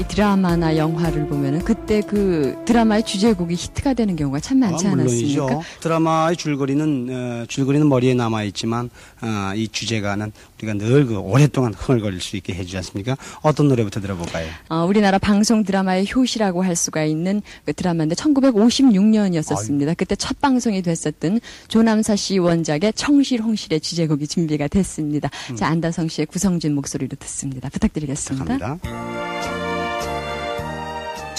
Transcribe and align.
이 0.00 0.04
드라마나 0.08 0.76
영화를 0.76 1.28
보면은 1.28 1.60
그때 1.60 2.00
그 2.00 2.56
드라마의 2.64 3.04
주제곡이 3.04 3.54
히트가 3.54 3.94
되는 3.94 4.16
경우가 4.16 4.40
참 4.40 4.58
많지 4.58 4.88
아, 4.88 4.92
않았습니까? 4.92 5.42
물론이죠. 5.44 5.62
드라마의 5.80 6.36
줄거리는 6.36 7.08
어, 7.10 7.46
줄거리는 7.46 7.88
머리에 7.88 8.14
남아 8.14 8.42
있지만 8.44 8.90
어, 9.22 9.52
이 9.54 9.68
주제가는 9.68 10.32
우리가 10.58 10.74
늘 10.74 11.04
그 11.04 11.18
오랫동안 11.18 11.74
흥얼거릴 11.74 12.20
수 12.20 12.36
있게 12.36 12.54
해주지 12.54 12.76
않습니까? 12.78 13.16
어떤 13.42 13.68
노래부터 13.68 14.00
들어볼까요? 14.00 14.48
어, 14.68 14.84
우리나라 14.86 15.18
방송 15.18 15.62
드라마의 15.62 16.06
효시라고 16.12 16.64
할 16.64 16.74
수가 16.76 17.04
있는 17.04 17.42
그 17.64 17.72
드라마인데 17.74 18.14
1956년이었었습니다. 18.14 19.96
그때 19.96 20.16
첫 20.16 20.40
방송이 20.40 20.82
됐었던 20.82 21.40
조남사 21.68 22.16
씨 22.16 22.38
원작의 22.38 22.94
청실홍실의 22.94 23.80
주제곡이 23.80 24.26
준비가 24.26 24.66
됐습니다. 24.68 25.28
음. 25.50 25.56
자 25.56 25.68
안다성 25.68 26.08
씨의 26.08 26.26
구성진 26.26 26.74
목소리로 26.74 27.16
듣습니다. 27.18 27.68
부탁드리겠습니다. 27.68 28.58
갑니다. 28.58 29.53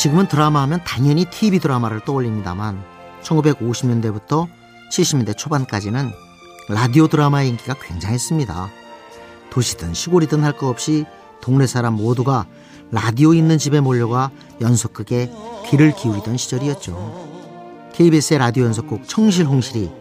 지금은 0.06 0.28
드라마 0.28 0.62
하면 0.62 0.82
당연히 0.86 1.26
TV 1.26 1.58
드라마를 1.58 2.00
떠올립니다만 2.02 2.80
1950년대부터 3.24 4.48
70년대 4.92 5.36
초반까지는 5.36 6.12
라디오 6.70 7.08
드라마의 7.08 7.50
인기가 7.50 7.74
굉장했습니다. 7.74 8.70
도시든 9.50 9.96
시골이든 9.96 10.44
할 10.44 10.52
것 10.52 10.68
없이 10.70 11.06
동네 11.42 11.66
사람 11.66 11.96
모두가 11.96 12.46
라디오 12.92 13.34
있는 13.34 13.58
집에 13.58 13.80
몰려가 13.80 14.30
연속극에 14.62 15.32
귀를 15.66 15.96
기울이던 15.96 16.38
시절이었죠. 16.38 17.90
KBS의 17.94 18.38
라디오 18.38 18.66
연속곡 18.66 19.08
청실홍실이 19.08 19.92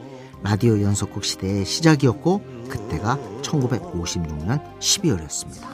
라디오 0.43 0.83
연속곡 0.83 1.25
시대의 1.25 1.65
시작이었고 1.65 2.43
그때가 2.69 3.19
1956년 3.41 4.61
12월이었습니다. 4.81 5.67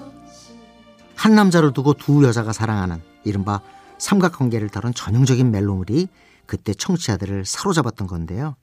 한 1.16 1.34
남자를 1.34 1.72
두고 1.72 1.94
두 1.94 2.22
여자가 2.22 2.52
사랑하는 2.52 3.02
이른바 3.24 3.60
삼각관계를 4.00 4.68
다룬 4.70 4.92
전형적인 4.92 5.50
멜로물이 5.50 6.08
그때 6.46 6.74
청취자들을 6.74 7.44
사로잡았던 7.44 8.06
건데요. 8.06 8.56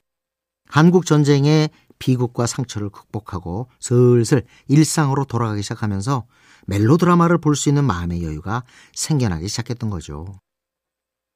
한국 0.68 1.06
전쟁의 1.06 1.70
비극과 2.00 2.46
상처를 2.46 2.90
극복하고 2.90 3.70
슬슬 3.80 4.46
일상으로 4.68 5.24
돌아가기 5.26 5.62
시작하면서 5.62 6.26
멜로드라마를 6.66 7.38
볼 7.38 7.56
수 7.56 7.70
있는 7.70 7.86
마음의 7.86 8.24
여유가 8.24 8.64
생겨나기 8.94 9.48
시작했던 9.48 9.90
거죠. 9.90 10.40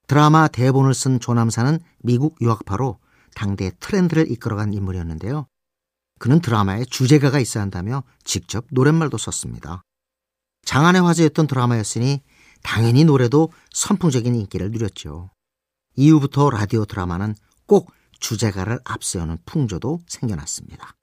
드라마 0.08 0.50
대본을 0.50 0.94
쓴 0.94 1.20
조남사는 1.22 1.80
미국 2.00 2.36
유학파로 2.42 3.00
당대 3.34 3.72
트렌드를 3.80 4.30
이끌어간 4.30 4.74
인물이었는데요. 4.74 5.48
그는 6.20 6.42
드라마에 6.42 6.84
주제가가 6.84 7.40
있어야 7.40 7.62
한다며 7.64 8.04
직접 8.26 8.66
노랫말도 8.72 9.18
썼습니다. 9.18 9.82
장안의 10.66 11.02
화제였던 11.02 11.48
드라마였으니 11.48 12.22
당연히 12.64 13.04
노래도 13.04 13.52
선풍적인 13.72 14.36
인기를 14.36 14.72
누렸죠. 14.72 15.30
이후부터 15.95 16.50
라디오 16.50 16.86
드라마는 16.86 17.36
꼭 17.66 17.92
주제가를 18.20 18.80
앞세우는 18.84 19.40
풍조도 19.45 20.02
생겨났습니다. 20.08 20.95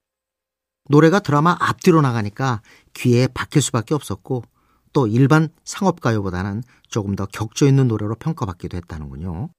노래가 0.88 1.20
드라마 1.20 1.56
앞뒤로 1.60 2.00
나가니까 2.00 2.62
귀에 2.94 3.26
박힐 3.26 3.60
수밖에 3.60 3.94
없었고 3.94 4.44
또 4.92 5.06
일반 5.06 5.48
상업가요보다는 5.64 6.62
조금 6.88 7.14
더 7.14 7.26
격조 7.26 7.66
있는 7.66 7.88
노래로 7.88 8.14
평가받기도 8.16 8.76
했다는군요. 8.76 9.50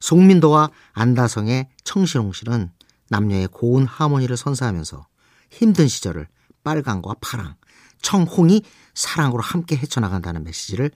송민도와 0.00 0.70
안다성의 0.92 1.68
청실홍실은 1.84 2.70
남녀의 3.08 3.48
고운 3.48 3.86
하모니를 3.86 4.36
선사하면서 4.36 5.06
힘든 5.50 5.88
시절을 5.88 6.28
빨강과 6.62 7.14
파랑, 7.20 7.54
청홍이 8.02 8.62
사랑으로 8.94 9.42
함께 9.42 9.76
헤쳐나간다는 9.76 10.44
메시지를 10.44 10.90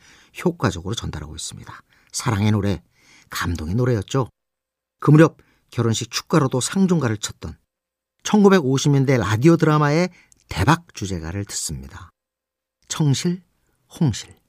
효과적으로 0.45 0.95
전달하고 0.95 1.35
있습니다. 1.35 1.83
사랑의 2.13 2.53
노래, 2.53 2.83
감동의 3.31 3.75
노래였죠. 3.75 4.29
그 5.01 5.11
무렵 5.11 5.39
결혼식 5.71 6.11
축가로도 6.11 6.61
상종가를 6.61 7.17
쳤던 7.17 7.57
1950년대 8.23 9.19
라디오 9.19 9.57
드라마의 9.57 10.11
대박 10.49 10.95
주제가를 10.95 11.45
듣습니다. 11.47 12.11
청실, 12.89 13.43
홍실. 13.99 14.42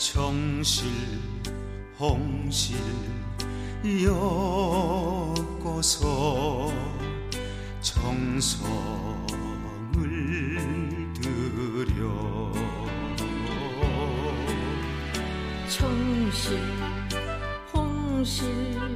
정실 0.00 0.88
홍실 1.98 2.78
엮어서 5.44 6.72
정성을 7.82 8.70
들여. 11.20 12.52
청실 15.68 16.58
홍실 17.74 18.89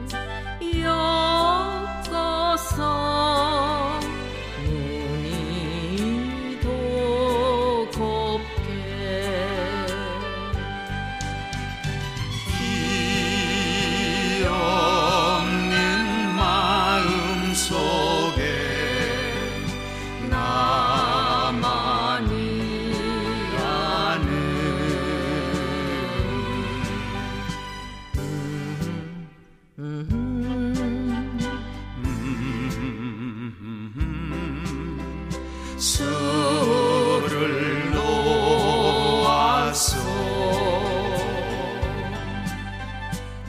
술을 35.85 37.93
놓아서 37.93 39.99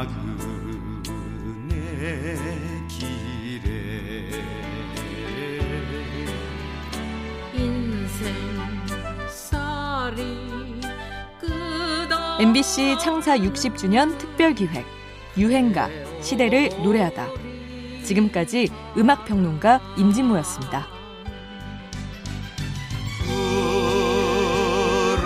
길에. 2.89 4.31
인생 7.53 8.33
끝없 8.87 9.29
MBC 12.41 12.99
창사 13.01 13.37
60주년 13.37 14.17
특별기획 14.17 14.87
유행가 15.37 15.89
시대를 16.21 16.71
노래하다 16.85 17.27
지금까지 18.05 18.69
음악평론가 18.97 19.81
임진모였습니다. 19.97 20.87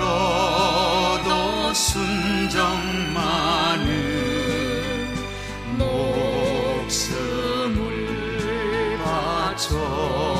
울어도 0.02 1.74
순정만은 1.74 3.02
목숨을 5.76 7.28
바쳐 9.04 10.31